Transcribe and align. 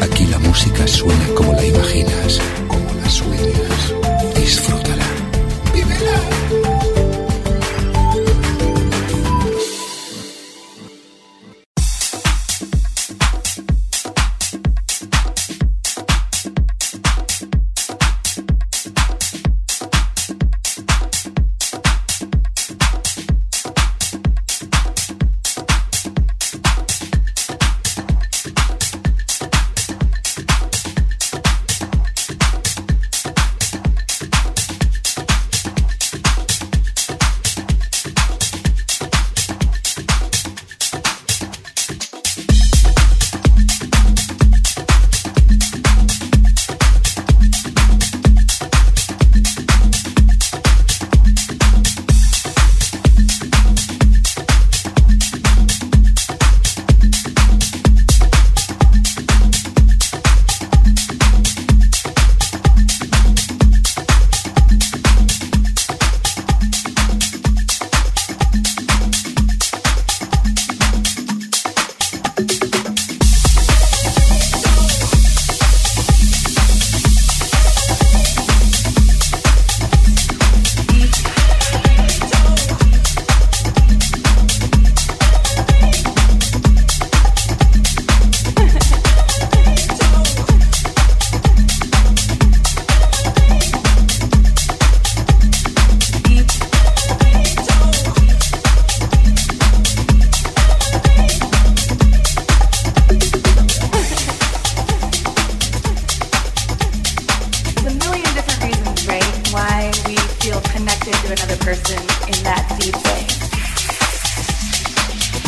Aquí 0.00 0.26
la 0.26 0.38
música 0.38 0.86
suena 0.86 1.26
como 1.34 1.52
la 1.52 1.64
imaginas, 1.64 2.40
como 2.68 2.94
la 2.94 3.10
sueñas. 3.10 3.69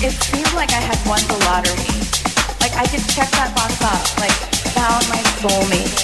It 0.05 0.11
seems 0.11 0.53
like 0.55 0.73
I 0.73 0.81
had 0.81 0.99
won 1.07 1.21
the 1.29 1.39
lottery. 1.47 1.95
Like 2.59 2.75
I 2.75 2.85
could 2.91 3.07
check 3.09 3.31
that 3.39 3.55
box 3.55 3.79
off. 3.87 4.19
Like 4.19 4.35
found 4.75 5.07
my 5.09 5.23
soulmate. 5.39 5.95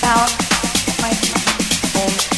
Found 0.00 0.32
my 1.04 1.12
soulmate. 1.92 2.32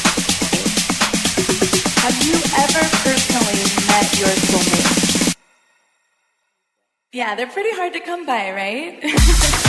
Have 2.02 2.18
you 2.27 2.35
ever 2.35 2.83
personally 3.07 3.62
met 3.86 4.11
your 4.18 4.35
soulmate? 4.51 5.36
Yeah, 7.12 7.36
they're 7.36 7.46
pretty 7.46 7.70
hard 7.70 7.92
to 7.92 8.01
come 8.01 8.27
by, 8.27 8.51
right? 8.51 9.58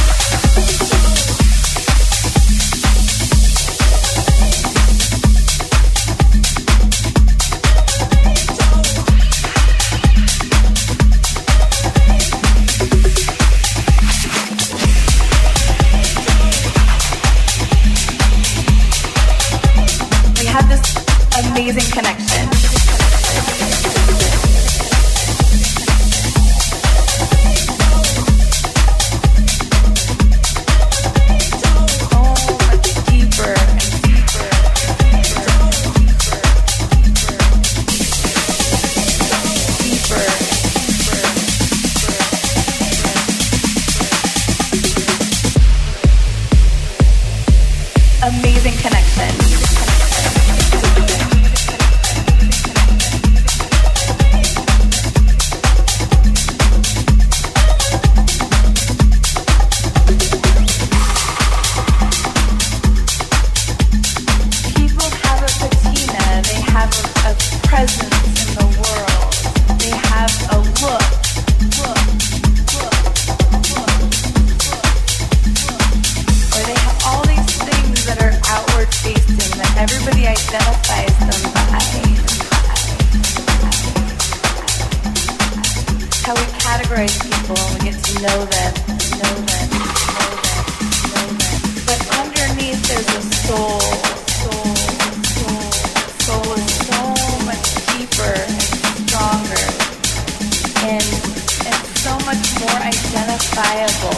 identifiable. 103.53 104.09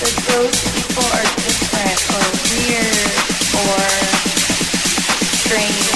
That 0.00 0.14
those 0.28 0.58
people 0.74 1.06
are 1.14 1.26
different 1.46 2.00
or 2.14 2.24
weird 2.50 3.14
or 3.54 3.82
strange. 5.38 5.86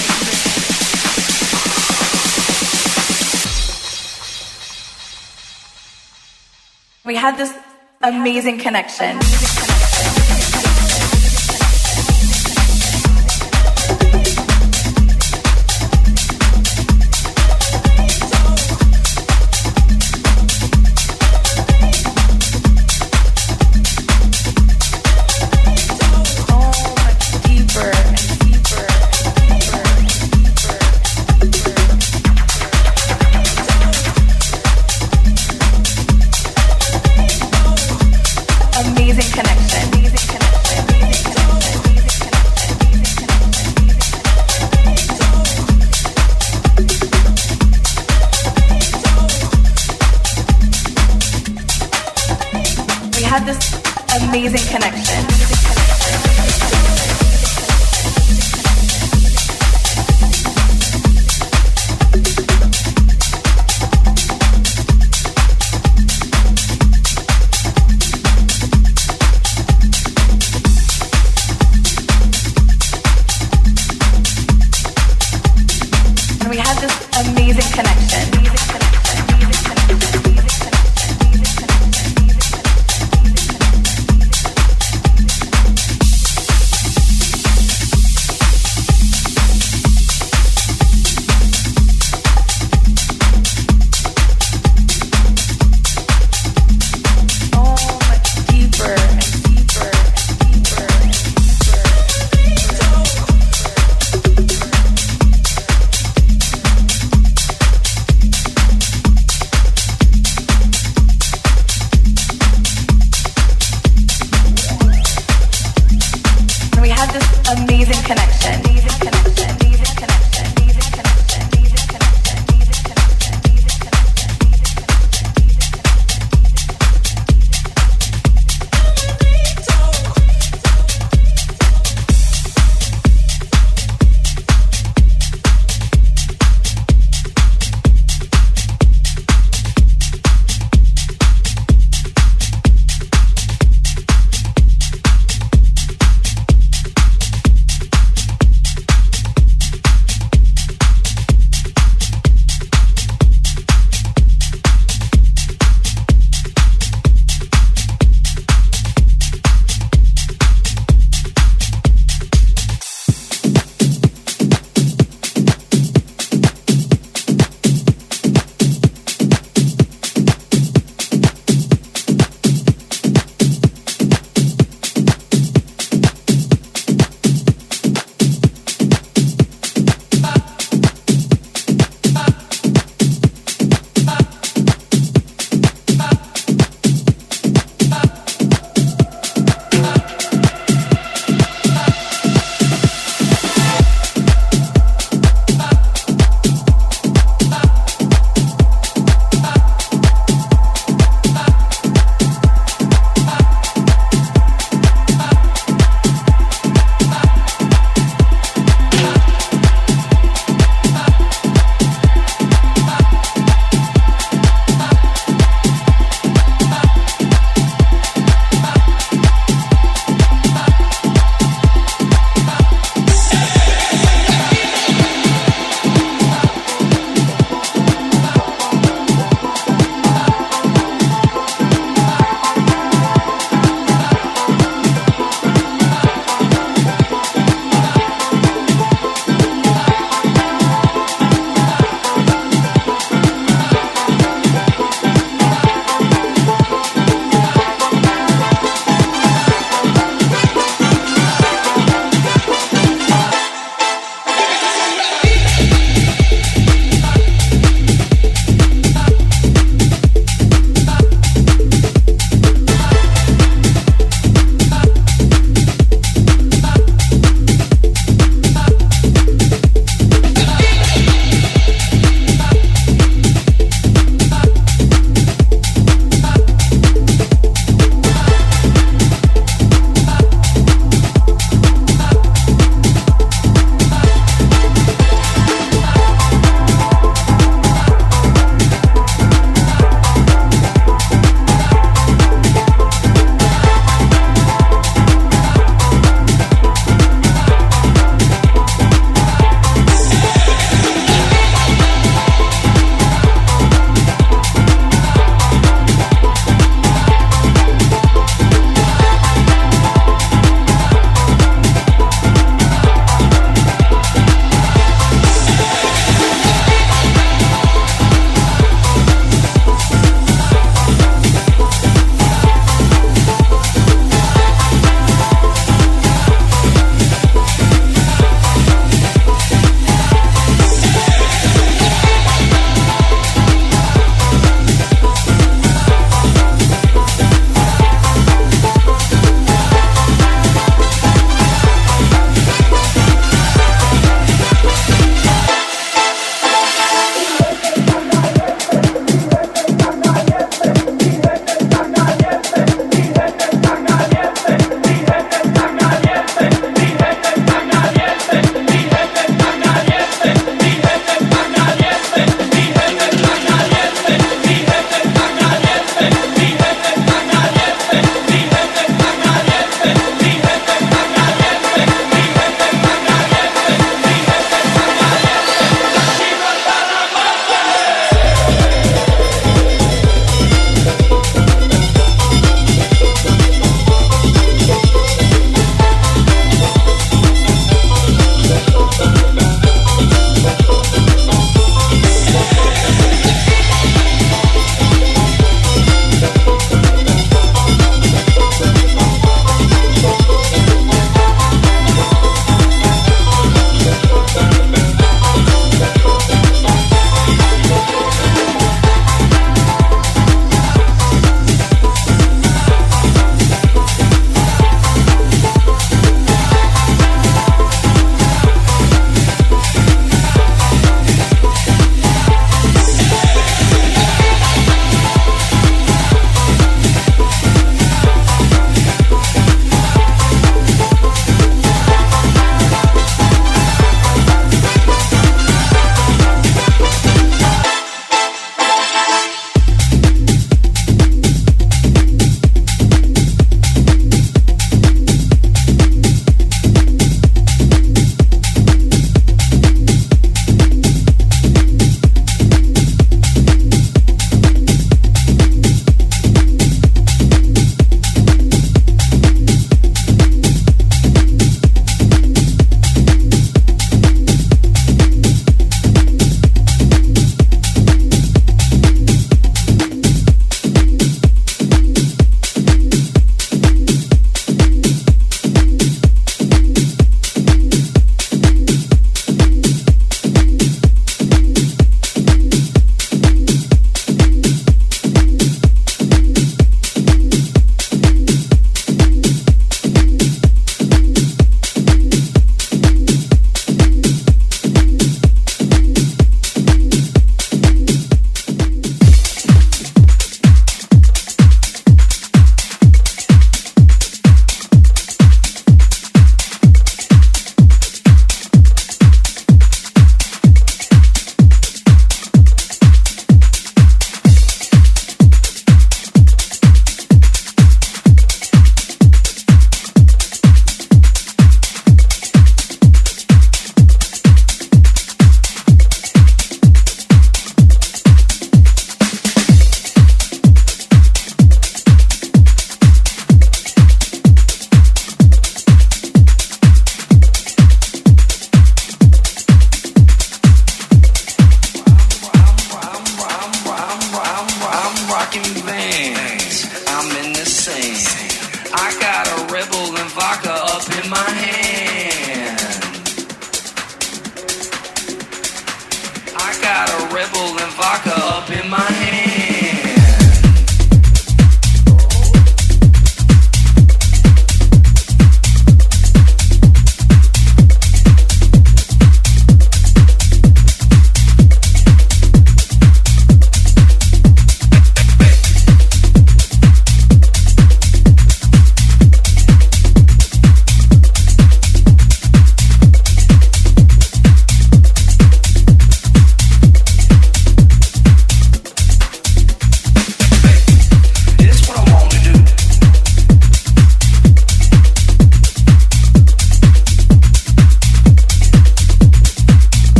We 7.04 7.14
had 7.16 7.36
this 7.36 7.52
amazing 8.02 8.58
connection. 8.58 9.20
So 9.20 9.67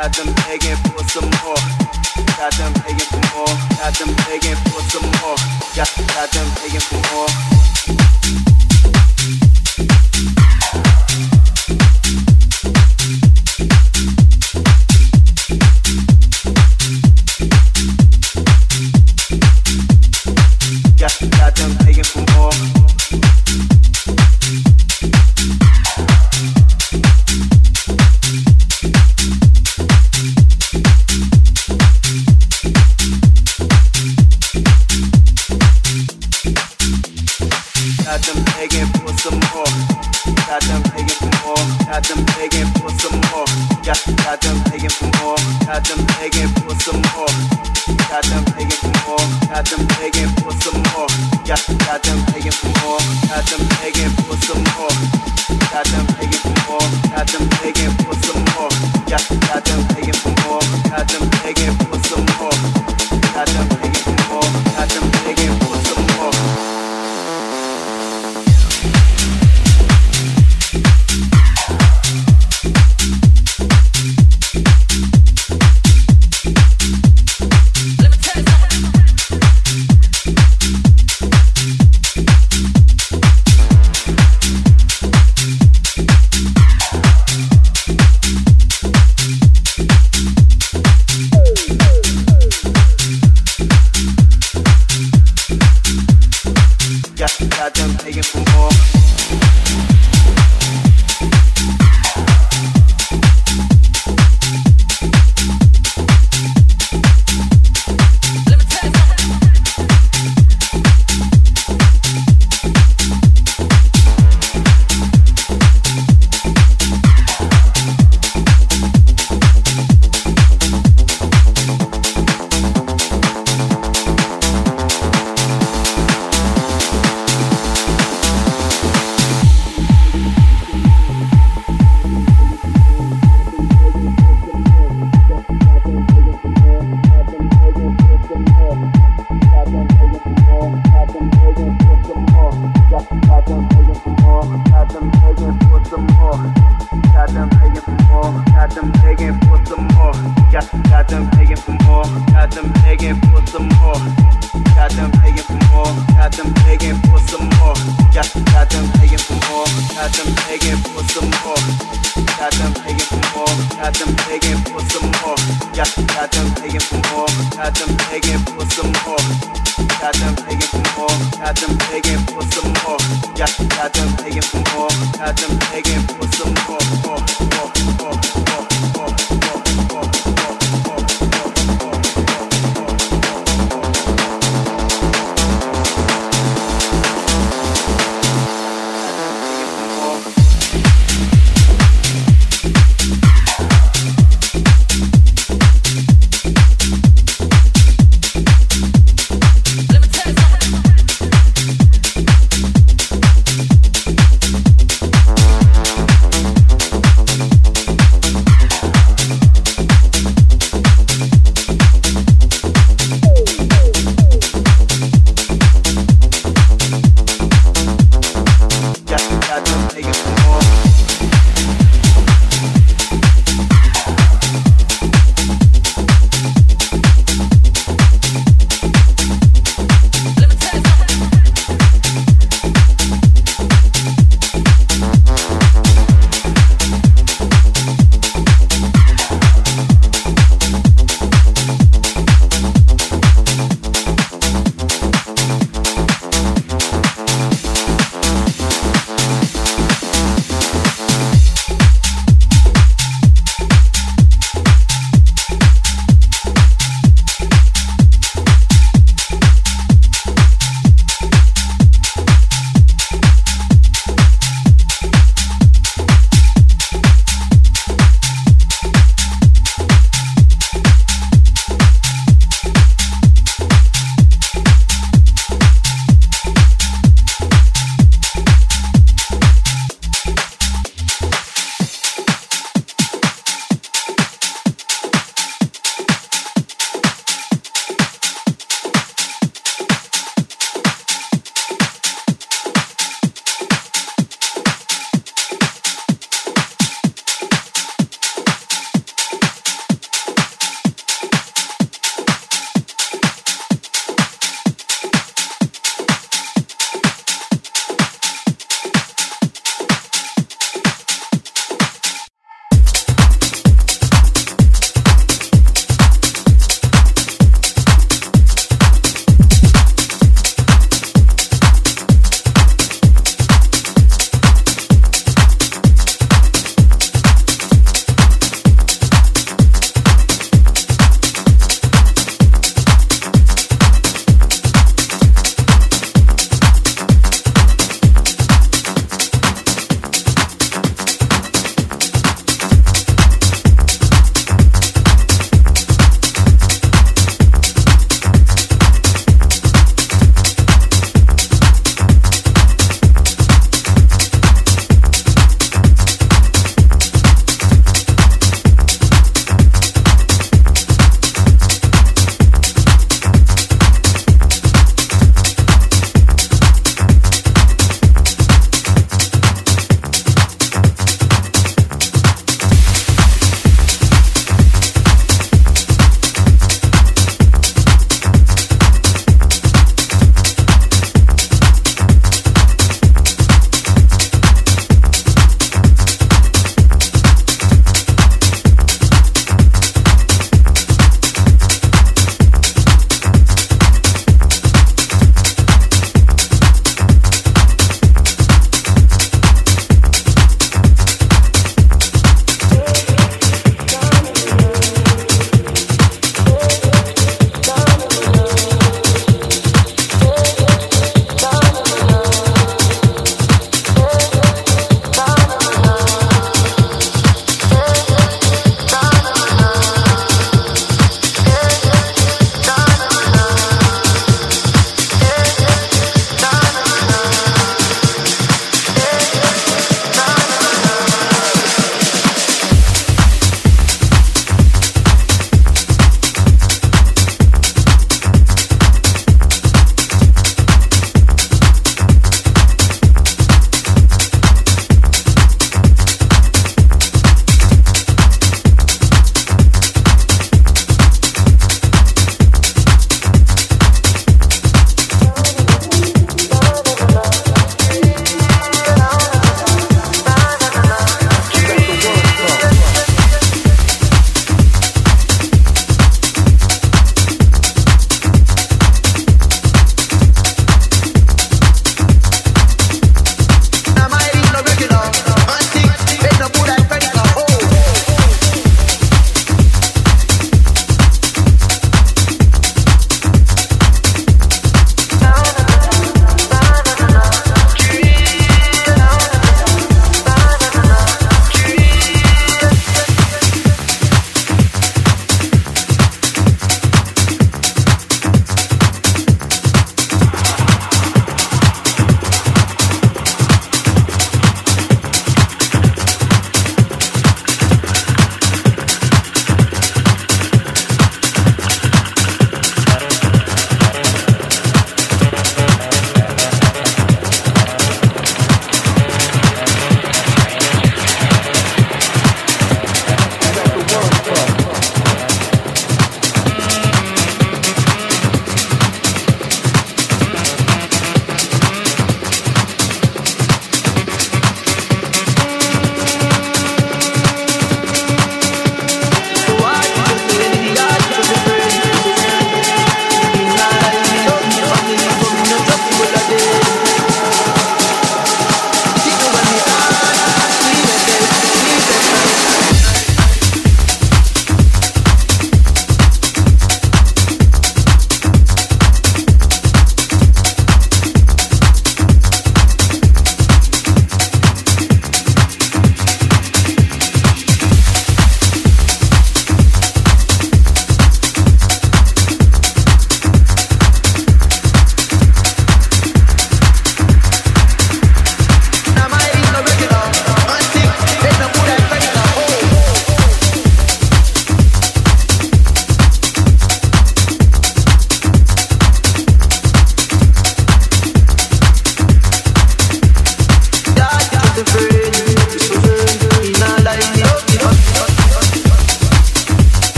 Got 0.00 0.12
them 0.12 0.32
begging 0.46 0.76
for 0.76 1.02
some 1.08 1.28
more. 1.42 1.58
Got 2.38 2.52
them 2.54 2.72
begging 2.84 2.98
for 3.10 3.18
more. 3.34 3.46
Got 3.82 3.94
them 3.98 4.14
begging 4.28 4.54
for 4.70 4.80
some 4.82 5.02
more. 5.02 5.34
Got, 5.74 5.90
got 6.14 6.30
them 6.30 6.46
begging 6.54 6.78
for 6.78 7.02
more. 7.12 7.57